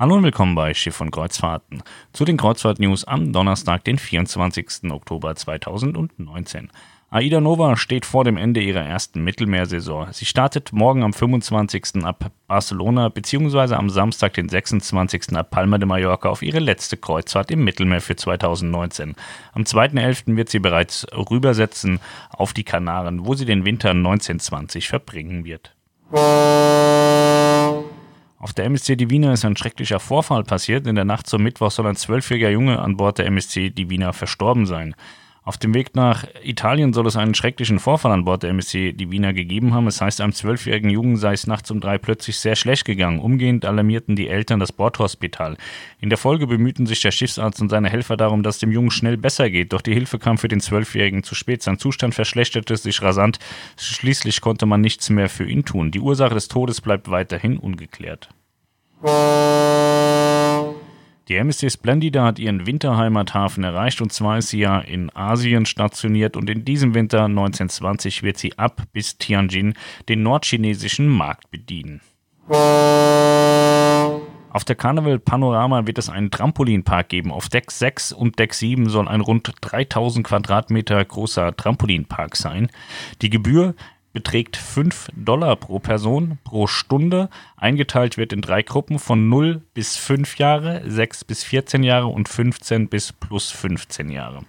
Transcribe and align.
Hallo 0.00 0.14
und 0.14 0.22
willkommen 0.22 0.54
bei 0.54 0.74
Schiff 0.74 0.94
von 0.94 1.10
Kreuzfahrten 1.10 1.82
zu 2.12 2.24
den 2.24 2.36
Kreuzfahrt-News 2.36 3.02
am 3.02 3.32
Donnerstag, 3.32 3.82
den 3.82 3.98
24. 3.98 4.92
Oktober 4.92 5.34
2019. 5.34 6.70
Aida 7.10 7.40
Nova 7.40 7.76
steht 7.76 8.06
vor 8.06 8.22
dem 8.22 8.36
Ende 8.36 8.60
ihrer 8.60 8.84
ersten 8.84 9.24
Mittelmeersaison. 9.24 10.12
Sie 10.12 10.24
startet 10.24 10.72
morgen 10.72 11.02
am 11.02 11.12
25. 11.12 12.04
ab 12.04 12.30
Barcelona 12.46 13.08
bzw. 13.08 13.74
am 13.74 13.90
Samstag, 13.90 14.34
den 14.34 14.48
26. 14.48 15.32
ab 15.34 15.50
Palma 15.50 15.78
de 15.78 15.88
Mallorca 15.88 16.28
auf 16.28 16.42
ihre 16.42 16.60
letzte 16.60 16.96
Kreuzfahrt 16.96 17.50
im 17.50 17.64
Mittelmeer 17.64 18.00
für 18.00 18.14
2019. 18.14 19.16
Am 19.52 19.64
2.11. 19.64 20.36
wird 20.36 20.48
sie 20.48 20.60
bereits 20.60 21.08
rübersetzen 21.12 21.98
auf 22.30 22.52
die 22.52 22.62
Kanaren, 22.62 23.26
wo 23.26 23.34
sie 23.34 23.46
den 23.46 23.64
Winter 23.64 23.90
1920 23.90 24.86
verbringen 24.86 25.44
wird. 25.44 25.74
Auf 28.40 28.52
der 28.54 28.66
MSC 28.66 28.94
Divina 28.94 29.32
ist 29.32 29.44
ein 29.44 29.56
schrecklicher 29.56 29.98
Vorfall 29.98 30.44
passiert. 30.44 30.86
In 30.86 30.94
der 30.94 31.04
Nacht 31.04 31.26
zum 31.26 31.42
Mittwoch 31.42 31.72
soll 31.72 31.86
ein 31.88 31.96
zwölfjähriger 31.96 32.50
Junge 32.50 32.78
an 32.78 32.96
Bord 32.96 33.18
der 33.18 33.26
MSC 33.26 33.70
Divina 33.70 34.12
verstorben 34.12 34.64
sein. 34.64 34.94
Auf 35.48 35.56
dem 35.56 35.72
Weg 35.72 35.96
nach 35.96 36.26
Italien 36.42 36.92
soll 36.92 37.06
es 37.06 37.16
einen 37.16 37.34
schrecklichen 37.34 37.78
Vorfall 37.78 38.12
an 38.12 38.26
Bord 38.26 38.42
der 38.42 38.50
MSC 38.50 38.92
Divina 38.92 39.32
gegeben 39.32 39.72
haben. 39.72 39.86
Es 39.86 40.02
heißt, 40.02 40.20
einem 40.20 40.34
zwölfjährigen 40.34 40.90
Jungen 40.90 41.16
sei 41.16 41.32
es 41.32 41.46
nachts 41.46 41.70
um 41.70 41.80
drei 41.80 41.96
plötzlich 41.96 42.38
sehr 42.38 42.54
schlecht 42.54 42.84
gegangen. 42.84 43.18
Umgehend 43.18 43.64
alarmierten 43.64 44.14
die 44.14 44.28
Eltern 44.28 44.60
das 44.60 44.72
Bordhospital. 44.72 45.56
In 46.00 46.10
der 46.10 46.18
Folge 46.18 46.46
bemühten 46.46 46.84
sich 46.84 47.00
der 47.00 47.12
Schiffsarzt 47.12 47.62
und 47.62 47.70
seine 47.70 47.88
Helfer 47.88 48.18
darum, 48.18 48.42
dass 48.42 48.56
es 48.56 48.60
dem 48.60 48.72
Jungen 48.72 48.90
schnell 48.90 49.16
besser 49.16 49.48
geht. 49.48 49.72
Doch 49.72 49.80
die 49.80 49.94
Hilfe 49.94 50.18
kam 50.18 50.36
für 50.36 50.48
den 50.48 50.60
Zwölfjährigen 50.60 51.22
zu 51.22 51.34
spät. 51.34 51.62
Sein 51.62 51.78
Zustand 51.78 52.14
verschlechterte 52.14 52.76
sich 52.76 53.00
rasant. 53.00 53.38
Schließlich 53.78 54.42
konnte 54.42 54.66
man 54.66 54.82
nichts 54.82 55.08
mehr 55.08 55.30
für 55.30 55.48
ihn 55.48 55.64
tun. 55.64 55.90
Die 55.90 56.00
Ursache 56.00 56.34
des 56.34 56.48
Todes 56.48 56.82
bleibt 56.82 57.10
weiterhin 57.10 57.56
ungeklärt. 57.56 58.28
Die 61.28 61.36
MSC 61.36 61.68
Splendida 61.68 62.24
hat 62.24 62.38
ihren 62.38 62.66
Winterheimathafen 62.66 63.62
erreicht 63.62 64.00
und 64.00 64.10
zwar 64.14 64.38
ist 64.38 64.48
sie 64.48 64.60
ja 64.60 64.78
in 64.78 65.14
Asien 65.14 65.66
stationiert 65.66 66.38
und 66.38 66.48
in 66.48 66.64
diesem 66.64 66.94
Winter 66.94 67.24
1920 67.24 68.22
wird 68.22 68.38
sie 68.38 68.56
ab 68.56 68.84
bis 68.94 69.18
Tianjin 69.18 69.74
den 70.08 70.22
nordchinesischen 70.22 71.06
Markt 71.06 71.50
bedienen. 71.50 72.00
Auf 74.50 74.64
der 74.64 74.76
Carnival 74.76 75.18
Panorama 75.18 75.86
wird 75.86 75.98
es 75.98 76.08
einen 76.08 76.30
Trampolinpark 76.30 77.10
geben. 77.10 77.30
Auf 77.30 77.50
Deck 77.50 77.70
6 77.70 78.12
und 78.12 78.38
Deck 78.38 78.54
7 78.54 78.88
soll 78.88 79.06
ein 79.06 79.20
rund 79.20 79.52
3000 79.60 80.26
Quadratmeter 80.26 81.04
großer 81.04 81.54
Trampolinpark 81.54 82.36
sein. 82.36 82.70
Die 83.20 83.28
Gebühr 83.28 83.74
beträgt 84.18 84.56
5 84.56 85.10
Dollar 85.14 85.54
pro 85.54 85.78
Person 85.78 86.38
pro 86.42 86.66
Stunde. 86.66 87.30
Eingeteilt 87.56 88.16
wird 88.16 88.32
in 88.32 88.40
drei 88.40 88.62
Gruppen 88.62 88.98
von 88.98 89.28
0 89.28 89.62
bis 89.74 89.96
5 89.96 90.38
Jahre, 90.38 90.82
6 90.84 91.22
bis 91.22 91.44
14 91.44 91.84
Jahre 91.84 92.08
und 92.08 92.28
15 92.28 92.88
bis 92.88 93.12
plus 93.12 93.52
15 93.52 94.10
Jahre. 94.10 94.40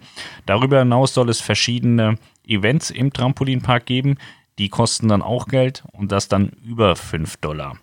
Darüber 0.48 0.80
hinaus 0.80 1.14
soll 1.14 1.30
es 1.30 1.40
verschiedene 1.40 2.18
Events 2.48 2.90
im 2.90 3.14
Trampolinpark 3.14 3.86
geben. 3.86 4.18
Die 4.58 4.70
kosten 4.70 5.08
dann 5.08 5.22
auch 5.22 5.46
Geld 5.46 5.84
und 5.92 6.12
das 6.12 6.28
dann 6.28 6.50
über 6.66 6.96
5 6.96 7.38
Dollar. 7.38 7.78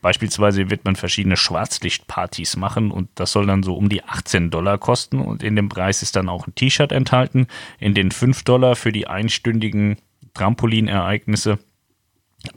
Beispielsweise 0.00 0.70
wird 0.70 0.86
man 0.86 0.96
verschiedene 0.96 1.36
Schwarzlichtpartys 1.36 2.56
machen 2.56 2.90
und 2.90 3.10
das 3.16 3.32
soll 3.32 3.44
dann 3.44 3.62
so 3.62 3.74
um 3.74 3.90
die 3.90 4.04
18 4.04 4.48
Dollar 4.48 4.78
kosten 4.78 5.20
und 5.20 5.42
in 5.42 5.54
dem 5.54 5.68
Preis 5.68 6.00
ist 6.00 6.16
dann 6.16 6.30
auch 6.30 6.46
ein 6.46 6.54
T-Shirt 6.54 6.92
enthalten. 6.92 7.46
In 7.78 7.92
den 7.92 8.10
5 8.10 8.42
Dollar 8.44 8.74
für 8.74 8.90
die 8.90 9.06
einstündigen 9.06 9.98
Trampolinereignisse 10.36 11.58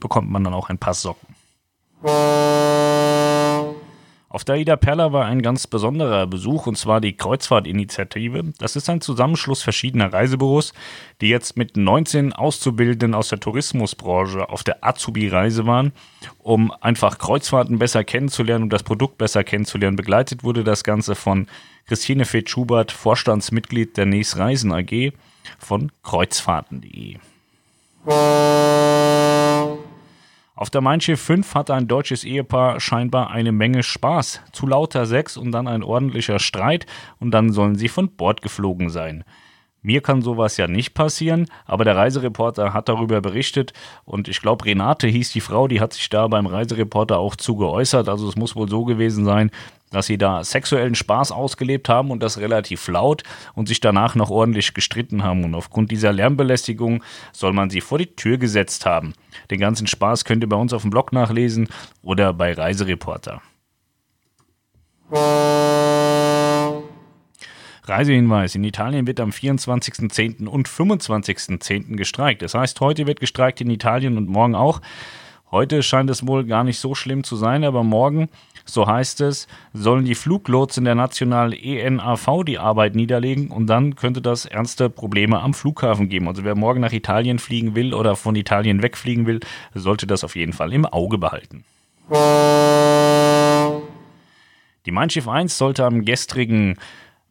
bekommt 0.01 0.29
man 0.29 0.43
dann 0.43 0.53
auch 0.53 0.69
ein 0.69 0.77
paar 0.77 0.93
Socken. 0.93 1.33
Auf 4.31 4.43
der 4.43 4.57
Ida 4.57 4.75
Perla 4.75 5.11
war 5.11 5.25
ein 5.25 5.41
ganz 5.41 5.65
besonderer 5.65 6.27
Besuch 6.27 6.67
und 6.67 6.77
zwar 6.77 7.01
die 7.01 7.15
Kreuzfahrtinitiative. 7.15 8.53
Das 8.59 8.75
ist 8.75 8.89
ein 8.89 9.01
Zusammenschluss 9.01 9.63
verschiedener 9.63 10.13
Reisebüros, 10.13 10.73
die 11.21 11.29
jetzt 11.29 11.57
mit 11.57 11.77
19 11.77 12.33
Auszubildenden 12.33 13.15
aus 13.15 13.29
der 13.29 13.39
Tourismusbranche 13.39 14.49
auf 14.49 14.63
der 14.63 14.83
Azubi-Reise 14.85 15.65
waren, 15.65 15.93
um 16.37 16.71
einfach 16.81 17.17
Kreuzfahrten 17.17 17.79
besser 17.79 18.03
kennenzulernen 18.03 18.65
und 18.65 18.73
das 18.73 18.83
Produkt 18.83 19.17
besser 19.17 19.43
kennenzulernen. 19.43 19.95
Begleitet 19.95 20.43
wurde 20.43 20.63
das 20.63 20.83
Ganze 20.83 21.15
von 21.15 21.47
Christine 21.87 22.25
Feth-Schubert, 22.25 22.91
Vorstandsmitglied 22.91 23.97
der 23.97 24.05
Nes 24.05 24.37
Reisen 24.37 24.71
AG 24.73 25.13
von 25.57 25.91
kreuzfahrten.de. 26.03 27.17
Auf 28.05 29.79
der 30.71 30.81
Mein 30.81 31.01
Schiff 31.01 31.21
5 31.21 31.55
hatte 31.55 31.73
ein 31.73 31.87
deutsches 31.87 32.23
Ehepaar 32.23 32.79
scheinbar 32.79 33.31
eine 33.31 33.51
Menge 33.51 33.83
Spaß. 33.83 34.41
Zu 34.53 34.67
lauter 34.67 35.05
Sex 35.05 35.35
und 35.35 35.51
dann 35.51 35.67
ein 35.67 35.83
ordentlicher 35.83 36.39
Streit 36.39 36.85
und 37.19 37.31
dann 37.31 37.51
sollen 37.51 37.75
sie 37.75 37.89
von 37.89 38.15
Bord 38.15 38.41
geflogen 38.41 38.89
sein. 38.89 39.25
Mir 39.81 40.01
kann 40.01 40.21
sowas 40.21 40.57
ja 40.57 40.67
nicht 40.67 40.93
passieren, 40.93 41.45
aber 41.65 41.85
der 41.85 41.95
Reisereporter 41.95 42.73
hat 42.73 42.89
darüber 42.89 43.21
berichtet 43.21 43.71
und 44.03 44.27
ich 44.27 44.41
glaube, 44.41 44.65
Renate 44.65 45.07
hieß 45.07 45.31
die 45.31 45.39
Frau, 45.39 45.69
die 45.69 45.79
hat 45.79 45.93
sich 45.93 46.09
da 46.09 46.27
beim 46.27 46.47
Reisereporter 46.47 47.17
auch 47.17 47.37
zu 47.37 47.55
geäußert. 47.55 48.09
Also 48.09 48.27
es 48.27 48.35
muss 48.35 48.57
wohl 48.57 48.67
so 48.67 48.83
gewesen 48.83 49.23
sein, 49.23 49.51
dass 49.91 50.05
sie 50.05 50.17
da 50.17 50.43
sexuellen 50.43 50.95
Spaß 50.95 51.31
ausgelebt 51.31 51.89
haben 51.89 52.11
und 52.11 52.21
das 52.21 52.37
relativ 52.37 52.87
laut 52.87 53.23
und 53.53 53.67
sich 53.67 53.79
danach 53.79 54.15
noch 54.15 54.29
ordentlich 54.29 54.73
gestritten 54.73 55.23
haben. 55.23 55.43
Und 55.43 55.55
aufgrund 55.55 55.91
dieser 55.91 56.11
Lärmbelästigung 56.13 57.03
soll 57.31 57.53
man 57.53 57.69
sie 57.69 57.81
vor 57.81 57.97
die 57.97 58.15
Tür 58.15 58.37
gesetzt 58.37 58.85
haben. 58.85 59.13
Den 59.51 59.59
ganzen 59.59 59.87
Spaß 59.87 60.25
könnt 60.25 60.43
ihr 60.43 60.49
bei 60.49 60.57
uns 60.57 60.73
auf 60.73 60.81
dem 60.83 60.91
Blog 60.91 61.11
nachlesen 61.11 61.67
oder 62.01 62.33
bei 62.33 62.53
Reisereporter. 62.53 63.41
Reisehinweis. 67.89 68.55
In 68.55 68.63
Italien 68.63 69.07
wird 69.07 69.19
am 69.19 69.31
24.10. 69.31 70.47
und 70.47 70.69
25.10. 70.69 71.95
gestreikt. 71.95 72.43
Das 72.43 72.53
heißt, 72.53 72.79
heute 72.79 73.07
wird 73.07 73.19
gestreikt 73.19 73.61
in 73.61 73.69
Italien 73.71 74.17
und 74.17 74.29
morgen 74.29 74.55
auch. 74.55 74.81
Heute 75.51 75.81
scheint 75.81 76.11
es 76.11 76.27
wohl 76.27 76.45
gar 76.45 76.63
nicht 76.63 76.77
so 76.77 76.93
schlimm 76.93 77.23
zu 77.23 77.35
sein, 77.35 77.63
aber 77.63 77.83
morgen, 77.83 78.29
so 78.65 78.85
heißt 78.85 79.21
es, 79.21 79.47
sollen 79.73 80.05
die 80.05 80.13
Fluglotsen 80.13 80.85
der 80.85 80.93
nationalen 80.93 81.53
ENAV 81.53 82.43
die 82.45 82.59
Arbeit 82.59 82.93
niederlegen 82.93 83.49
und 83.49 83.65
dann 83.65 83.95
könnte 83.95 84.21
das 84.21 84.45
ernste 84.45 84.91
Probleme 84.91 85.41
am 85.41 85.55
Flughafen 85.55 86.07
geben. 86.07 86.27
Also 86.27 86.43
wer 86.43 86.53
morgen 86.53 86.81
nach 86.81 86.91
Italien 86.91 87.39
fliegen 87.39 87.73
will 87.73 87.95
oder 87.95 88.15
von 88.15 88.35
Italien 88.35 88.83
wegfliegen 88.83 89.25
will, 89.25 89.39
sollte 89.73 90.05
das 90.05 90.23
auf 90.23 90.35
jeden 90.35 90.53
Fall 90.53 90.71
im 90.71 90.85
Auge 90.85 91.17
behalten. 91.17 91.65
Die 94.85 94.91
Mein 94.91 95.09
Schiff 95.09 95.27
1 95.27 95.57
sollte 95.57 95.83
am 95.83 96.05
gestrigen 96.05 96.77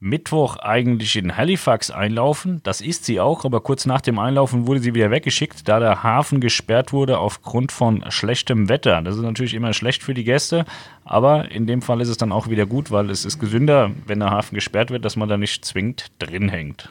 Mittwoch 0.00 0.56
eigentlich 0.56 1.16
in 1.16 1.36
Halifax 1.36 1.91
einlaufen. 1.91 2.60
Das 2.62 2.81
ist 2.81 3.04
sie 3.04 3.20
auch, 3.20 3.44
aber 3.44 3.60
kurz 3.60 3.84
nach 3.86 4.00
dem 4.00 4.19
Einlaufen 4.19 4.66
wurde 4.66 4.81
sie 4.81 4.94
wieder 4.94 5.10
weggeschickt, 5.10 5.69
da 5.69 5.81
der 5.81 6.03
Hafen 6.03 6.41
gesperrt 6.41 6.92
wurde 6.92 7.19
aufgrund 7.19 7.72
von 7.72 8.04
schlechtem 8.10 8.69
Wetter. 8.69 9.03
Das 9.03 9.16
ist 9.16 9.22
natürlich 9.22 9.54
immer 9.54 9.72
schlecht 9.72 10.03
für 10.03 10.14
die 10.14 10.25
Gäste, 10.25 10.64
aber 11.04 11.50
in 11.50 11.66
dem 11.66 11.82
Fall 11.82 12.00
ist 12.00 12.09
es 12.09 12.16
dann 12.16 12.32
auch 12.32 12.48
wieder 12.48 12.66
gut, 12.66 12.91
weil 12.91 13.10
es 13.10 13.25
ist 13.25 13.38
gesünder, 13.38 13.91
wenn 14.06 14.20
der 14.20 14.31
Hafen 14.31 14.54
gesperrt 14.54 14.91
wird, 14.91 15.04
dass 15.04 15.16
man 15.16 15.28
da 15.28 15.36
nicht 15.36 15.64
zwingend 15.64 16.06
drin 16.19 16.48
hängt. 16.48 16.91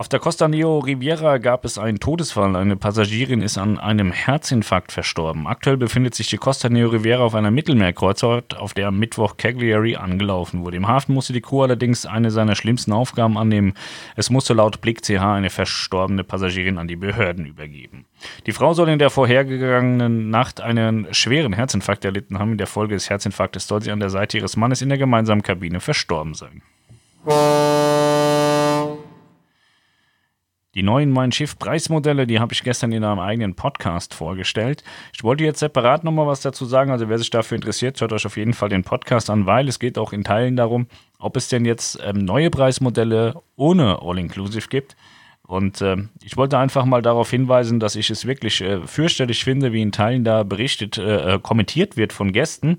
Auf 0.00 0.08
der 0.08 0.18
Costa 0.18 0.48
Neo 0.48 0.78
Riviera 0.78 1.36
gab 1.36 1.66
es 1.66 1.76
einen 1.76 2.00
Todesfall. 2.00 2.56
Eine 2.56 2.76
Passagierin 2.76 3.42
ist 3.42 3.58
an 3.58 3.78
einem 3.78 4.12
Herzinfarkt 4.12 4.92
verstorben. 4.92 5.46
Aktuell 5.46 5.76
befindet 5.76 6.14
sich 6.14 6.28
die 6.28 6.38
Costa 6.38 6.70
Neo 6.70 6.88
Riviera 6.88 7.22
auf 7.22 7.34
einer 7.34 7.50
Mittelmeerkreuzfahrt, 7.50 8.56
auf 8.56 8.72
der 8.72 8.88
am 8.88 8.98
Mittwoch 8.98 9.36
Cagliari 9.36 9.96
angelaufen 9.96 10.64
wurde. 10.64 10.78
Im 10.78 10.88
Hafen 10.88 11.12
musste 11.14 11.34
die 11.34 11.42
Crew 11.42 11.64
allerdings 11.64 12.06
eine 12.06 12.30
seiner 12.30 12.54
schlimmsten 12.54 12.94
Aufgaben 12.94 13.36
annehmen. 13.36 13.74
Es 14.16 14.30
musste 14.30 14.54
laut 14.54 14.80
Blick 14.80 15.02
CH 15.02 15.20
eine 15.34 15.50
verstorbene 15.50 16.24
Passagierin 16.24 16.78
an 16.78 16.88
die 16.88 16.96
Behörden 16.96 17.44
übergeben. 17.44 18.06
Die 18.46 18.52
Frau 18.52 18.72
soll 18.72 18.88
in 18.88 18.98
der 18.98 19.10
vorhergegangenen 19.10 20.30
Nacht 20.30 20.62
einen 20.62 21.12
schweren 21.12 21.52
Herzinfarkt 21.52 22.06
erlitten 22.06 22.38
haben. 22.38 22.52
In 22.52 22.58
der 22.58 22.68
Folge 22.68 22.94
des 22.94 23.10
Herzinfarktes 23.10 23.66
soll 23.66 23.82
sie 23.82 23.90
an 23.90 24.00
der 24.00 24.08
Seite 24.08 24.38
ihres 24.38 24.56
Mannes 24.56 24.80
in 24.80 24.88
der 24.88 24.96
gemeinsamen 24.96 25.42
Kabine 25.42 25.78
verstorben 25.78 26.32
sein. 26.32 26.62
Die 30.76 30.84
neuen 30.84 31.10
Mein 31.10 31.32
Schiff 31.32 31.58
Preismodelle, 31.58 32.28
die 32.28 32.38
habe 32.38 32.52
ich 32.52 32.62
gestern 32.62 32.92
in 32.92 33.02
einem 33.02 33.18
eigenen 33.18 33.56
Podcast 33.56 34.14
vorgestellt. 34.14 34.84
Ich 35.12 35.24
wollte 35.24 35.42
jetzt 35.42 35.58
separat 35.58 36.04
nochmal 36.04 36.28
was 36.28 36.42
dazu 36.42 36.64
sagen. 36.64 36.92
Also 36.92 37.08
wer 37.08 37.18
sich 37.18 37.30
dafür 37.30 37.56
interessiert, 37.56 38.00
hört 38.00 38.12
euch 38.12 38.24
auf 38.24 38.36
jeden 38.36 38.52
Fall 38.52 38.68
den 38.68 38.84
Podcast 38.84 39.30
an, 39.30 39.46
weil 39.46 39.66
es 39.66 39.80
geht 39.80 39.98
auch 39.98 40.12
in 40.12 40.22
Teilen 40.22 40.54
darum, 40.54 40.86
ob 41.18 41.36
es 41.36 41.48
denn 41.48 41.64
jetzt 41.64 41.98
ähm, 42.04 42.24
neue 42.24 42.50
Preismodelle 42.50 43.34
ohne 43.56 44.00
All-Inclusive 44.00 44.68
gibt. 44.68 44.94
Und 45.42 45.80
äh, 45.80 45.96
ich 46.22 46.36
wollte 46.36 46.56
einfach 46.56 46.84
mal 46.84 47.02
darauf 47.02 47.28
hinweisen, 47.28 47.80
dass 47.80 47.96
ich 47.96 48.08
es 48.08 48.24
wirklich 48.24 48.60
äh, 48.60 48.86
fürchterlich 48.86 49.42
finde, 49.42 49.72
wie 49.72 49.82
in 49.82 49.90
Teilen 49.90 50.22
da 50.22 50.44
berichtet, 50.44 50.98
äh, 50.98 51.34
äh 51.34 51.38
kommentiert 51.40 51.96
wird 51.96 52.12
von 52.12 52.30
Gästen. 52.30 52.78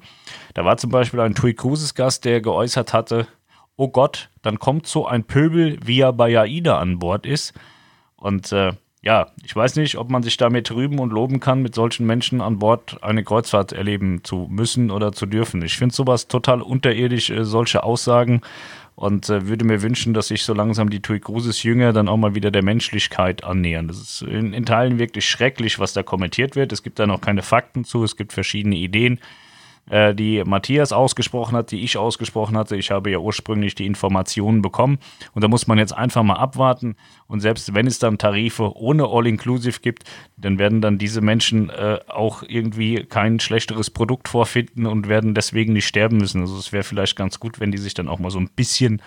Da 0.53 0.63
war 0.63 0.77
zum 0.77 0.91
Beispiel 0.91 1.19
ein 1.19 1.35
Tui 1.35 1.53
Cruises 1.53 1.93
Gast, 1.93 2.23
der 2.23 2.39
geäußert 2.39 2.93
hatte, 2.93 3.27
oh 3.75 3.89
Gott, 3.89 4.29
dann 4.43 4.59
kommt 4.59 4.88
so 4.88 5.05
ein 5.05 5.25
Pöbel, 5.25 5.77
wie 5.83 5.99
er 5.99 6.13
bei 6.13 6.39
AIDA 6.39 6.79
an 6.79 6.99
Bord 6.99 7.25
ist. 7.25 7.53
Und 8.21 8.51
äh, 8.51 8.73
ja, 9.01 9.27
ich 9.44 9.56
weiß 9.56 9.77
nicht, 9.77 9.97
ob 9.97 10.12
man 10.12 10.21
sich 10.21 10.38
damit 10.38 10.69
rühmen 10.71 11.00
und 11.00 11.12
loben 11.12 11.39
kann, 11.39 11.63
mit 11.63 11.73
solchen 11.73 12.06
Menschen 12.06 12.39
an 12.39 12.59
Bord 12.59 13.03
eine 13.03 13.23
Kreuzfahrt 13.23 13.71
erleben 13.71 14.23
zu 14.23 14.47
müssen 14.50 14.91
oder 14.91 15.12
zu 15.12 15.25
dürfen. 15.25 15.63
Ich 15.63 15.75
finde 15.75 15.95
sowas 15.95 16.27
total 16.27 16.62
unterirdisch, 16.62 17.31
äh, 17.31 17.44
solche 17.44 17.83
Aussagen 17.83 18.41
und 18.95 19.27
äh, 19.29 19.47
würde 19.47 19.65
mir 19.65 19.81
wünschen, 19.81 20.13
dass 20.13 20.27
sich 20.27 20.44
so 20.44 20.53
langsam 20.53 20.91
die 20.91 21.01
TUI 21.01 21.19
Cruises 21.19 21.63
Jünger 21.63 21.94
dann 21.94 22.07
auch 22.07 22.18
mal 22.18 22.35
wieder 22.35 22.51
der 22.51 22.63
Menschlichkeit 22.63 23.44
annähern. 23.44 23.88
Das 23.88 23.97
ist 23.97 24.21
in, 24.21 24.53
in 24.53 24.67
Teilen 24.67 25.00
wirklich 25.00 25.27
schrecklich, 25.27 25.79
was 25.79 25.94
da 25.94 26.03
kommentiert 26.03 26.56
wird. 26.56 26.71
Es 26.71 26.83
gibt 26.83 27.00
da 27.00 27.07
noch 27.07 27.21
keine 27.21 27.41
Fakten 27.41 27.83
zu, 27.83 28.03
es 28.03 28.15
gibt 28.15 28.33
verschiedene 28.33 28.75
Ideen 28.75 29.19
äh, 29.89 30.13
die 30.13 30.43
Matthias 30.45 30.91
ausgesprochen 30.93 31.55
hat, 31.55 31.71
die 31.71 31.83
ich 31.83 31.97
ausgesprochen 31.97 32.57
hatte. 32.57 32.75
Ich 32.75 32.91
habe 32.91 33.09
ja 33.11 33.17
ursprünglich 33.17 33.75
die 33.75 33.85
Informationen 33.85 34.61
bekommen 34.61 34.99
und 35.33 35.43
da 35.43 35.47
muss 35.47 35.67
man 35.67 35.77
jetzt 35.77 35.93
einfach 35.93 36.23
mal 36.23 36.35
abwarten. 36.35 36.95
Und 37.27 37.39
selbst 37.39 37.73
wenn 37.73 37.87
es 37.87 37.99
dann 37.99 38.17
Tarife 38.17 38.75
ohne 38.77 39.05
All-Inclusive 39.07 39.79
gibt, 39.81 40.03
dann 40.37 40.59
werden 40.59 40.81
dann 40.81 40.97
diese 40.97 41.21
Menschen 41.21 41.69
äh, 41.69 41.99
auch 42.07 42.43
irgendwie 42.47 43.03
kein 43.03 43.39
schlechteres 43.39 43.89
Produkt 43.89 44.29
vorfinden 44.29 44.85
und 44.85 45.09
werden 45.09 45.33
deswegen 45.33 45.73
nicht 45.73 45.87
sterben 45.87 46.17
müssen. 46.17 46.41
Also 46.41 46.57
es 46.57 46.71
wäre 46.71 46.83
vielleicht 46.83 47.15
ganz 47.15 47.39
gut, 47.39 47.59
wenn 47.59 47.71
die 47.71 47.77
sich 47.77 47.93
dann 47.93 48.07
auch 48.07 48.19
mal 48.19 48.31
so 48.31 48.39
ein 48.39 48.49
bisschen 48.55 49.01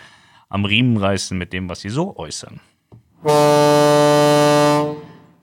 am 0.48 0.64
Riemen 0.64 0.96
reißen 0.96 1.36
mit 1.36 1.52
dem, 1.52 1.68
was 1.68 1.80
sie 1.80 1.88
so 1.88 2.16
äußern. 2.16 2.60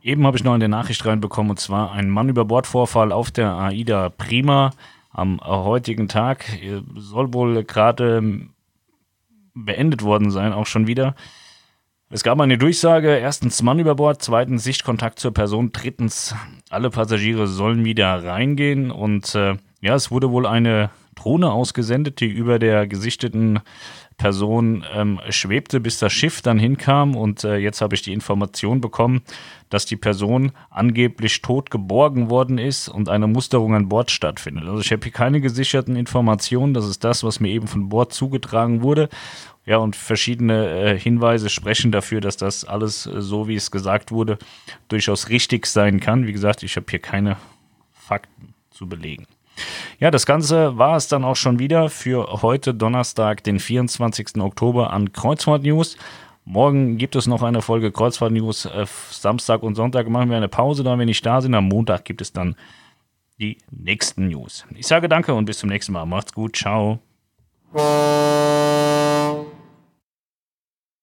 Eben 0.04 0.26
habe 0.26 0.38
ich 0.38 0.44
noch 0.44 0.54
eine 0.54 0.70
Nachricht 0.70 1.06
reinbekommen 1.06 1.52
und 1.52 1.60
zwar 1.60 1.92
ein 1.94 2.10
Mann 2.10 2.30
über 2.30 2.46
Bord-Vorfall 2.46 3.12
auf 3.12 3.32
der 3.32 3.54
AIDA 3.54 4.10
Prima 4.10 4.72
am 5.14 5.40
heutigen 5.42 6.08
Tag. 6.08 6.46
Soll 6.96 7.34
wohl 7.34 7.64
gerade 7.64 8.22
beendet 9.54 10.04
worden 10.04 10.32
sein, 10.32 10.54
auch 10.54 10.66
schon 10.66 10.88
wieder. 10.88 11.16
Es 12.10 12.24
gab 12.24 12.40
eine 12.42 12.58
Durchsage, 12.58 13.18
erstens 13.18 13.62
Mann 13.62 13.80
über 13.80 13.96
Bord, 13.96 14.22
zweitens 14.22 14.66
Sichtkontakt 14.66 15.18
zur 15.18 15.34
Person, 15.34 15.72
drittens 15.72 16.36
alle 16.70 16.90
Passagiere 16.90 17.48
sollen 17.48 17.86
wieder 17.86 18.26
reingehen 18.26 18.92
und 18.92 19.34
äh, 19.34 19.56
ja, 19.80 19.96
es 19.96 20.12
wurde 20.12 20.30
wohl 20.30 20.46
eine 20.46 20.90
Drohne 21.16 21.52
ausgesendet, 21.52 22.20
die 22.20 22.28
über 22.28 22.60
der 22.60 22.86
gesichteten 22.86 23.62
Person 24.22 24.86
ähm, 24.94 25.20
schwebte, 25.30 25.80
bis 25.80 25.98
das 25.98 26.14
Schiff 26.14 26.44
dann 26.44 26.60
hinkam. 26.60 27.16
Und 27.16 27.44
äh, 27.44 27.58
jetzt 27.58 27.82
habe 27.82 27.96
ich 27.96 28.04
die 28.04 28.14
Information 28.14 28.80
bekommen, 28.80 29.24
dass 29.72 29.88
die 29.88 29.96
Person 29.96 30.52
angeblich 30.70 31.42
tot 31.42 31.72
geborgen 31.72 32.30
worden 32.30 32.60
ist 32.60 32.88
und 32.88 33.10
eine 33.10 33.26
Musterung 33.26 33.74
an 33.74 33.90
Bord 33.90 34.12
stattfindet. 34.12 34.66
Also 34.66 34.80
ich 34.80 34.92
habe 34.92 35.02
hier 35.02 35.12
keine 35.12 35.42
gesicherten 35.42 35.96
Informationen. 35.96 36.76
Das 36.76 36.88
ist 36.88 37.04
das, 37.04 37.24
was 37.24 37.40
mir 37.40 37.50
eben 37.50 37.66
von 37.66 37.90
Bord 37.90 38.14
zugetragen 38.14 38.84
wurde. 38.84 39.10
Ja, 39.66 39.78
und 39.78 39.96
verschiedene 39.96 40.68
äh, 40.70 41.00
Hinweise 41.00 41.50
sprechen 41.50 41.92
dafür, 41.92 42.22
dass 42.22 42.38
das 42.38 42.64
alles, 42.64 43.08
äh, 43.08 43.22
so 43.22 43.48
wie 43.48 43.56
es 43.56 43.72
gesagt 43.72 44.12
wurde, 44.12 44.38
durchaus 44.88 45.30
richtig 45.30 45.66
sein 45.66 46.00
kann. 46.00 46.28
Wie 46.28 46.34
gesagt, 46.34 46.62
ich 46.62 46.76
habe 46.76 46.86
hier 46.88 47.00
keine 47.00 47.38
Fakten 47.92 48.54
zu 48.70 48.88
belegen. 48.88 49.26
Ja, 50.02 50.10
das 50.10 50.26
Ganze 50.26 50.80
war 50.80 50.98
es 50.98 51.08
dann 51.08 51.24
auch 51.24 51.36
schon 51.36 51.60
wieder 51.60 51.88
für 51.88 52.42
heute 52.42 52.74
Donnerstag, 52.74 53.44
den 53.44 53.60
24. 53.60 54.42
Oktober 54.42 54.92
an 54.92 55.14
Kreuzfahrt 55.14 55.62
News. 55.62 55.96
Morgen 56.44 56.98
gibt 56.98 57.16
es 57.16 57.28
noch 57.28 57.44
eine 57.44 57.62
Folge 57.62 57.92
Kreuzfahrt 57.92 58.32
News. 58.32 58.66
Äh, 58.66 58.88
Samstag 59.12 59.62
und 59.62 59.76
Sonntag 59.76 60.10
machen 60.10 60.32
wir 60.32 60.38
eine 60.38 60.48
Pause, 60.48 60.84
da 60.84 60.98
wir 60.98 61.06
nicht 61.06 61.24
da 61.24 61.40
sind. 61.40 61.54
Am 61.54 61.68
Montag 61.68 62.04
gibt 62.04 62.22
es 62.22 62.34
dann 62.34 62.56
die 63.40 63.60
nächsten 63.70 64.28
News. 64.28 64.66
Ich 64.74 64.88
sage 64.88 65.08
danke 65.08 65.36
und 65.36 65.46
bis 65.46 65.60
zum 65.60 65.70
nächsten 65.70 65.94
Mal. 65.94 66.08
Macht's 66.08 66.34
gut. 66.34 66.56
Ciao. 66.56 67.00